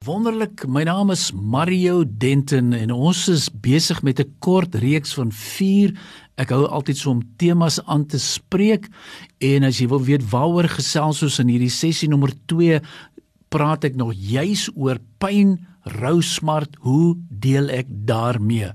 [0.00, 5.28] Wonderlik, my naam is Mario Denton en ons is besig met 'n kort reeks van
[5.28, 5.92] 4.
[6.40, 8.88] Ek hou altyd so om temas aan te spreek
[9.40, 12.80] en as jy wil weet waaroor gesels ons in hierdie sessie nommer 2,
[13.50, 15.66] praat ek nog juis oor pyn,
[16.00, 18.72] rou, smart, hoe deel ek daarmee?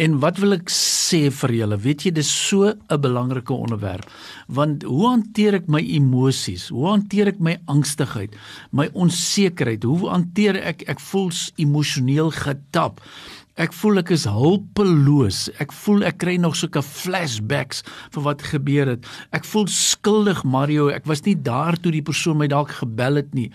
[0.00, 1.76] En wat wil ek sê vir julle?
[1.76, 4.08] Weet jy, dis so 'n belangrike onderwerp.
[4.48, 6.68] Want hoe hanteer ek my emosies?
[6.68, 8.34] Hoe hanteer ek my angstigheid,
[8.72, 9.82] my onsekerheid?
[9.84, 13.00] Hoe hanteer ek ek voel emosioneel getap?
[13.60, 15.42] Ek voel ek is hulpeloos.
[15.60, 17.82] Ek voel ek kry nog sulke flashbacks
[18.14, 19.08] van wat gebeur het.
[19.36, 20.88] Ek voel skuldig, Mario.
[20.88, 23.50] Ek was nie daar toe die persoon my dalk gebel het nie.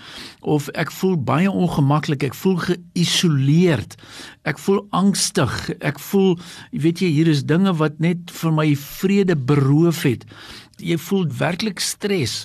[0.46, 2.28] Of ek voel baie ongemaklik.
[2.30, 3.98] Ek voel geïsoleerd.
[4.46, 5.58] Ek voel angstig.
[5.82, 6.36] Ek voel,
[6.70, 10.30] weet jy, hier is dinge wat net vir my vrede beroof het.
[10.78, 12.44] Jy voel werklik stres.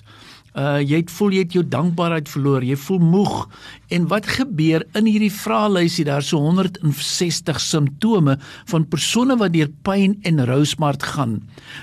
[0.50, 3.34] Uh jy het voel jy het jou dankbaarheid verloor, jy voel moeg.
[3.90, 8.36] En wat gebeur in hierdie vraelysie daar so 160 simptome
[8.70, 11.40] van persone wat deur pyn en rou smart gaan.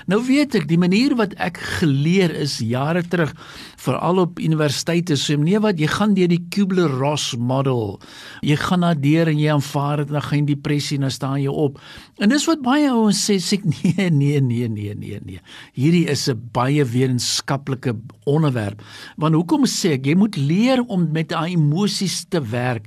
[0.08, 3.34] Nou weet ek die manier wat ek geleer is jare terug
[3.78, 7.98] veral op universiteite sê so, nee wat jy gaan deur die Kubler-Ross model.
[8.46, 11.38] Jy gaan na deur en jy aanvaar dit dan gaan jy depressie en dan staan
[11.42, 11.78] jy op.
[12.18, 15.40] En dis wat baie ouens sê sê nee nee nee nee nee nee.
[15.76, 18.82] Hierdie is 'n baie wetenskaplike onderwerp.
[19.16, 21.56] Want hoekom sê ek jy moet leer om met daai
[21.98, 22.86] emosies te werk?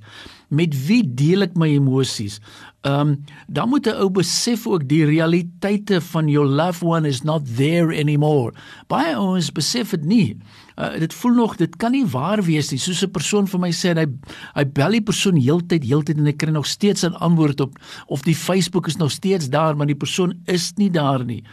[0.50, 2.40] Met wie deel ek my emosies?
[2.81, 7.22] Ehm um, dan moet 'n ou besef ook die realiteite van your loved one is
[7.22, 8.53] not there anymore.
[8.88, 10.38] Baie ouens besef dit nie.
[10.78, 12.80] Uh, dit voel nog dit kan nie waar wees nie.
[12.80, 14.08] Soos 'n persoon vir my sê hy
[14.56, 18.22] hy bel die persoon heeltyd heeltyd en hy kry nog steeds 'n antwoord op of
[18.23, 21.44] die Facebook is nog steeds daar maar die persoon is nie daar nie.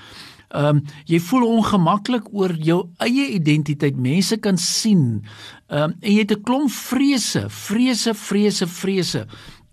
[0.49, 3.97] Ehm um, jy voel ongemaklik oor jou eie identiteit.
[3.97, 5.23] Mense kan sien.
[5.69, 9.27] Ehm um, en jy het 'n klomp vrese, vrese, vrese, vrese.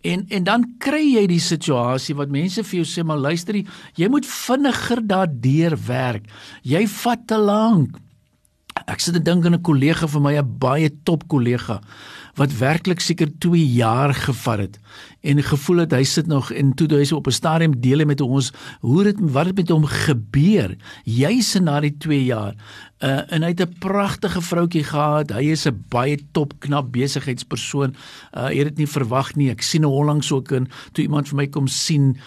[0.03, 3.55] En en dan kry jy die situasie wat mense vir jou sê maar luister
[3.95, 6.27] jy moet vinniger daardeur werk.
[6.61, 7.97] Jy vat te lank.
[8.85, 11.81] Ek sit te dink aan 'n kollega van my, 'n baie top kollega
[12.35, 14.79] wat werklik seker 2 jaar gevat het
[15.25, 18.21] en gevoel het hy sit nog en toe hy op 'n stadium deel hy met
[18.21, 18.51] ons
[18.81, 20.75] hoe dit wat het met hom gebeur?
[21.03, 22.55] Juis na die 2 jaar.
[22.99, 25.31] Uh, en hy het 'n pragtige vroutjie gehad.
[25.31, 27.95] Hy is 'n baie top knap besigheidspersoon.
[28.33, 29.49] Uh, hy het dit nie verwag nie.
[29.49, 32.17] Ek sien hom onlangs ook in toe iemand vir my kom sien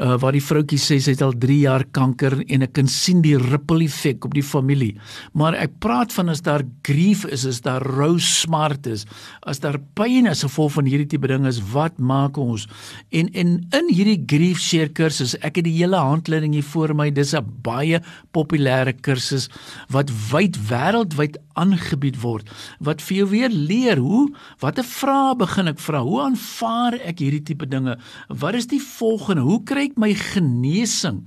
[0.00, 3.20] uh, waar die vroutjie sê sy het al 3 jaar kanker en ek kan sien
[3.24, 4.94] die ripple effek op die familie.
[5.36, 9.06] Maar ek praat van as daar grief is, as daar rou smart is,
[9.48, 12.66] as daar pyn is as gevolg van hierdie tipe ding is, wat maak ons?
[13.12, 17.10] En en in hierdie grief share kursus, ek het die hele handleiding hier voor my.
[17.10, 18.00] Dis 'n baie
[18.32, 19.48] populêre kursus
[19.90, 22.48] wat wyd wêreldwyd aangebied word
[22.80, 24.28] wat vir jou weer leer hoe
[24.62, 27.96] watter vrae begin ek vra hoe aanvaar ek hierdie tipe dinge
[28.28, 31.24] wat is die volgende hoe kry ek my genesing?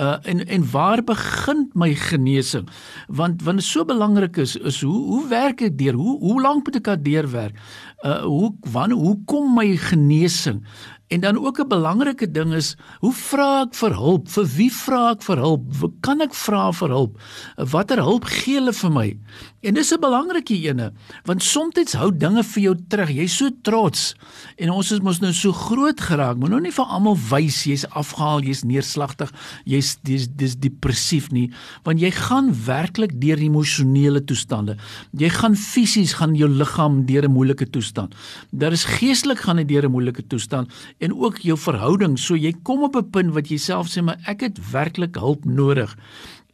[0.00, 2.68] Uh en en waar begin my genesing?
[3.06, 5.94] Want want dit so belangrik is is hoe hoe werk ek deur?
[5.94, 7.60] Hoe hoe lank moet ek daardeur werk?
[8.02, 10.64] Uh hoe wanneer hoe kom my genesing?
[11.14, 14.28] En dan ook 'n belangrike ding is, hoe vra ek vir hulp?
[14.28, 15.62] Vir wie vra ek vir hulp?
[16.00, 17.20] Kan ek vra vir hulp?
[17.56, 19.18] Watter hulp gee hulle vir my?
[19.62, 20.92] En dis 'n belangrike ene,
[21.24, 23.10] want soms hou dinge vir jou terug.
[23.10, 24.14] Jy's so trots
[24.56, 26.36] en ons is mos nou so groot geraak.
[26.36, 29.30] Moet nou nie vir almal wys jy's afgehaal, jy's neerslagtig,
[29.64, 31.50] jy's dis dis depressief nie,
[31.84, 34.76] want jy gaan werklik deur emosionele toestande.
[35.12, 38.14] Jy gaan fisies gaan jou liggaam deur 'n moeilike toestand.
[38.52, 40.68] Daar is geestelik gaan dit deur 'n moeilike toestand
[41.04, 42.16] en ook jou verhouding.
[42.20, 45.44] So jy kom op 'n punt wat jy self sê maar ek het werklik hulp
[45.44, 45.96] nodig.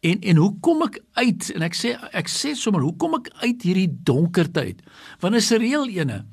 [0.00, 1.53] En en hoe kom ek uit?
[1.55, 4.83] En ek sê ek sê sommer hoe kom ek uit hierdie donkerte uit?
[5.21, 6.25] Want is 'n reël ene.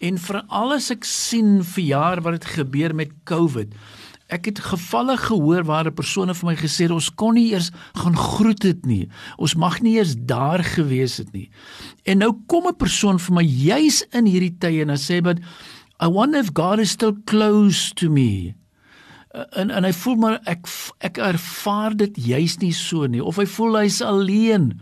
[0.00, 3.72] En vir alles ek sien vir jaar wat dit gebeur met COVID.
[4.28, 7.70] Ek het gevalle gehoor waar 'n persoon vir my gesê het ons kon nie eers
[7.94, 9.08] gaan groet dit nie.
[9.36, 11.50] Ons mag nie eers daar gewees het nie.
[12.04, 15.40] En nou kom 'n persoon vir my juis in hierdie tye en hy sê but
[16.00, 18.54] I wonder if God is still close to me.
[19.34, 20.66] Uh, en en hy voel maar ek
[21.02, 24.72] ek ervaar dit juis nie so nie of hy voel hy's alleen.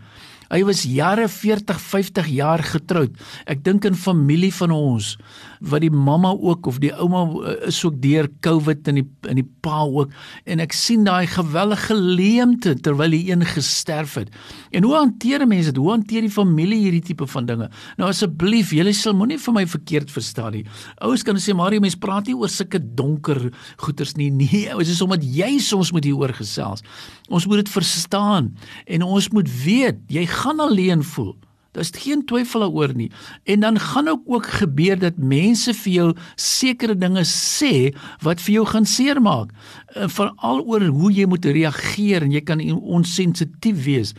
[0.51, 3.15] Hy was jare 40, 50 jaar getroud.
[3.49, 5.15] Ek dink in familie van ons
[5.63, 9.39] wat die mamma ook of die ouma eh, is ook deur COVID in die in
[9.39, 10.11] die pa ook
[10.49, 14.33] en ek sien daai gewellige leemte terwyl die een gesterf het.
[14.75, 15.79] En hoe hanteer mense dit?
[15.79, 17.69] Hoe hanteer die familie hierdie tipe van dinge?
[17.99, 20.65] Nou asseblief, julle sal moenie vir my verkeerd verstaan nie.
[21.05, 23.47] Ouers kan sê Mario, mense praat nie oor sulke donker
[23.85, 24.31] goeters nie.
[24.43, 26.83] Nee, dit is omdat jy soms moet hieroor gesels.
[27.31, 28.49] Ons moet dit verstaan
[28.85, 31.35] en ons moet weet jy gaan alleen voel.
[31.73, 33.11] Daar's geen twyfel daaroor nie.
[33.43, 37.89] En dan gaan ook ook gebeur dat mense vir jou sekere dinge sê
[38.21, 39.49] wat vir jou gaan seermaak.
[39.93, 44.13] Eh, veral oor hoe jy moet reageer en jy kan onsensitief wees.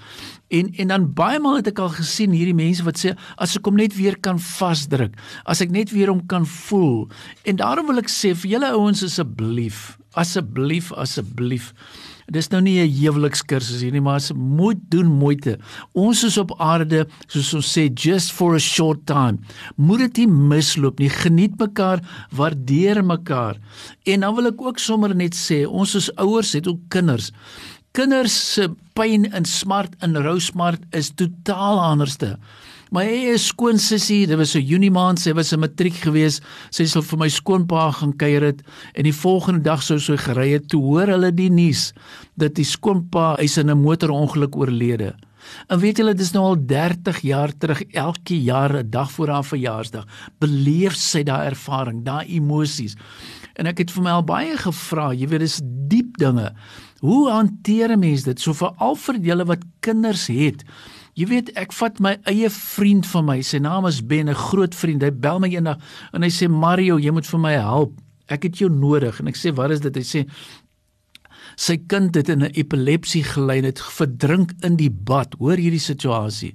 [0.54, 3.66] En en dan baie maal het ek al gesien hierdie mense wat sê as ek
[3.66, 5.18] hom net weer kan vasdruk,
[5.50, 7.08] as ek net weer hom kan voel.
[7.42, 11.72] En daarom wil ek sê vir julle ouens asseblief, asseblief, asseblief
[12.32, 15.58] Dis nou nie 'n huwelikskursus hier nie, maar as moet doen moeite.
[15.92, 19.38] Ons is op aarde, soos ons sê, just for a short time.
[19.76, 21.10] Moet dit nie misloop nie.
[21.10, 22.00] Geniet mekaar,
[22.30, 23.58] waardeer mekaar.
[24.06, 27.32] En dan wil ek ook sommer net sê, ons as ouers het ook kinders.
[27.94, 28.68] Kinders se
[28.98, 32.34] pyn en smart en rou smart is totaal anderste.
[32.94, 36.40] My eie skoon sussie, dit was 'n Junie maand, sy was 'n matriek gewees.
[36.70, 38.62] Sy sou vir my skoonpa gaan kuier het
[38.94, 41.92] en die volgende dag sou sy gery het toe hoor hulle die nuus
[42.36, 45.14] dat die skoonpa is in 'n motorongeluk oorlede.
[45.68, 49.28] En weet julle, dit is nou al 30 jaar terug, elke jaar 'n dag voor
[49.28, 50.06] haar verjaarsdag,
[50.38, 52.96] beleef sy daai ervaring, daai emosies.
[53.54, 56.52] En ek het vir my al baie gevra, jy weet, dis diep dinge.
[57.00, 58.40] Hoe hanteer 'n mens dit?
[58.40, 60.64] So vir al vir julle wat kinders het,
[61.14, 64.74] Jy weet, ek vat my eie vriend van my, sy naam is Ben, 'n groot
[64.74, 65.02] vriend.
[65.02, 65.78] Hy bel my eendag
[66.12, 67.92] en hy sê Mario, jy moet vir my help.
[68.28, 69.20] Ek het jou nodig.
[69.20, 70.26] En ek sê, "Wat is dit?" Hy sê
[71.56, 75.34] sy kind het in 'n epilepsie gelei en het verdrink in die bad.
[75.38, 76.54] Hoor hierdie situasie.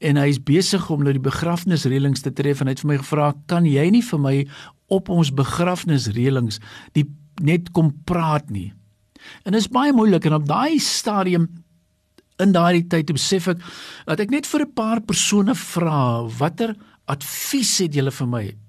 [0.00, 2.98] En hy is besig om nou die begrafnisreëlings te tref en hy het vir my
[2.98, 4.46] gevra, "Kan jy nie vir my
[4.88, 6.58] op ons begrafnisreëlings
[6.92, 7.06] die
[7.40, 8.72] net kom praat nie?"
[9.44, 11.48] En dit is baie moeilik en op daai stadium
[12.38, 13.58] in daardie tyd besef ek
[14.06, 16.74] dat ek net vir 'n paar persone vra watter
[17.06, 18.61] advies het julle vir my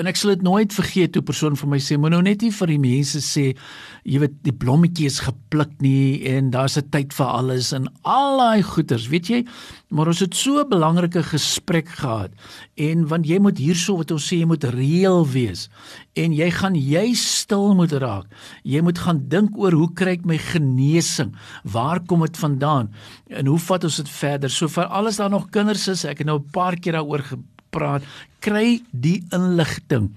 [0.00, 2.42] en ek sal dit nooit vergeet toe 'n persoon vir my sê moet nou net
[2.42, 3.56] nie vir die mense sê
[4.04, 8.38] jy weet die blommetjie is gepluk nie en daar's 'n tyd vir alles en al
[8.38, 9.44] daai goeters weet jy
[9.90, 12.30] maar ons het so 'n belangrike gesprek gehad
[12.76, 15.68] en want jy moet hierso wat ons sê jy moet reël wees
[16.18, 18.28] en jy gaan jy stil moet raak.
[18.68, 21.32] Jy moet gaan dink oor hoe kry ek my genesing?
[21.64, 22.90] Waar kom dit vandaan?
[23.32, 24.52] En hoe vat ons dit verder?
[24.52, 27.24] So vir alles daar nog kinders is ek het nou 'n paar keer daaroor
[27.72, 28.06] praat,
[28.44, 30.10] kry die inligting.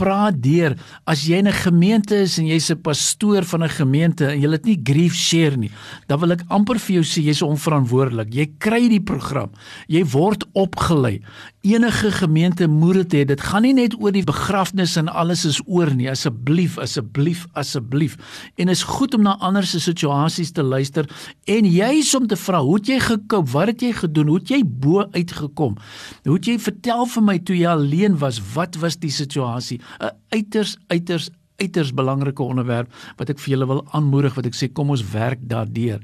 [0.00, 0.74] Praat deur
[1.04, 4.50] as jy in 'n gemeente is en jy's 'n pastoor van 'n gemeente en jy
[4.50, 5.70] het nie grief share nie,
[6.08, 8.32] dan wil ek amper vir jou sê jy's onverantwoordelik.
[8.32, 9.50] Jy kry die program.
[9.88, 11.20] Jy word opgelei.
[11.62, 13.24] Enige gemeente moet dit hê.
[13.26, 16.10] Dit gaan nie net oor die begrafnis en alles is oor nie.
[16.10, 18.16] Asseblief, asseblief, asseblief.
[18.56, 21.06] En is goed om na ander se situasies te luister
[21.44, 23.48] en jy's om te vra, hoe het jy gekoop?
[23.52, 24.26] Wat het jy gedoen?
[24.26, 25.76] Hoe het jy bo uitgekom?
[26.24, 28.40] Hoe het jy vertel vir my toe jy alleen was?
[28.54, 29.80] Wat was die situasie?
[30.00, 31.30] 'n Uiters uiters
[31.60, 35.38] uiters belangrike onderwerp wat ek vir julle wil aanmoedig wat ek sê kom ons werk
[35.46, 36.00] daardeur.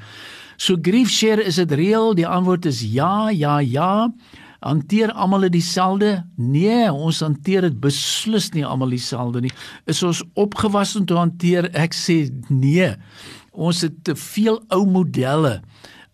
[0.57, 2.15] So grief share is dit reël?
[2.15, 4.13] Die antwoord is ja, ja, ja
[4.61, 6.25] hanteer almal dit dieselfde?
[6.37, 9.53] Nee, ons hanteer dit beslis nie almal dieselfde nie.
[9.87, 11.71] Is ons opgewas om te hanteer?
[11.79, 12.91] Ek sê nee.
[13.53, 15.59] Ons het te veel ou modelle.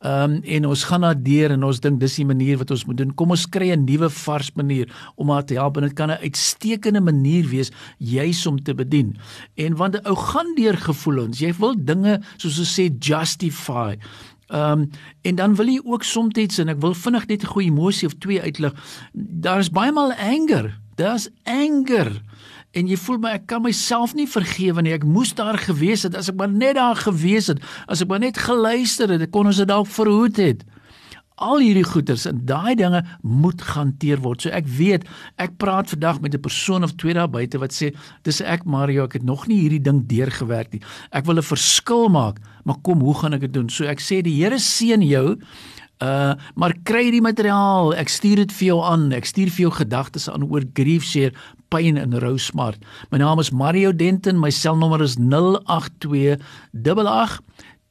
[0.04, 2.82] Ehm um, en ons gaan na deur en ons dink dis die manier wat ons
[2.84, 3.14] moet doen.
[3.16, 6.20] Kom ons kry 'n nuwe vars manier om haar te help en dit kan 'n
[6.20, 9.16] uitstekende manier wees juis om te bedien.
[9.56, 11.38] En want 'n ou gaan deur gevoelens.
[11.38, 13.96] Jy wil dinge soos ons sê justify.
[14.48, 14.90] Ehm um,
[15.22, 18.14] en dan wil jy ook soms en ek wil vinnig net 'n goeie emosie of
[18.18, 18.74] twee uitlig.
[19.14, 20.78] Daar is baie maal anger.
[20.96, 22.22] Daar's anger.
[22.74, 24.94] En jy voel my ek kan myself nie vergewe nie.
[24.96, 27.62] Ek moes daar gewees het as ek maar net daar gewees het.
[27.86, 30.64] As ek maar net geluister het, kon ons dit dalk verhoed het
[31.42, 34.44] al hierdie goeters en daai dinge moet gehanteer word.
[34.44, 35.06] So ek weet,
[35.42, 39.04] ek praat vandag met 'n persoon of twee daar buite wat sê, "Dis ek Mario,
[39.04, 40.82] ek het nog nie hierdie ding deurgewerk nie.
[41.12, 44.22] Ek wil 'n verskil maak, maar kom, hoe gaan ek dit doen?" So ek sê
[44.22, 45.38] die Here seën jou.
[46.00, 47.94] Uh maar kry die materiaal.
[47.94, 49.12] Ek stuur dit vir jou aan.
[49.12, 51.32] Ek stuur vir jou gedagtes aan oor grief share,
[51.74, 52.78] pyn en rou smart.
[53.10, 54.40] My naam is Mario Denton.
[54.40, 56.38] My selnommer is 082
[56.72, 57.40] 88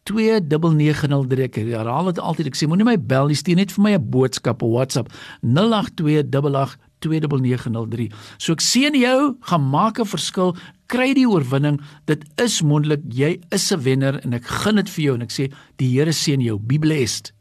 [0.04, 3.94] 2903 ek herhaal dit altyd ek sê moenie my bel nie stuur net vir my
[3.96, 5.08] 'n boodskap op WhatsApp.
[5.44, 10.56] 08288903 so ek sien jou gaan maak 'n verskil
[10.88, 11.82] kry die oorwinning.
[12.06, 15.32] Dit is moontlik jy is 'n wenner en ek gun dit vir jou en ek
[15.32, 16.60] sê die Here seën jou.
[16.60, 17.34] Be blessed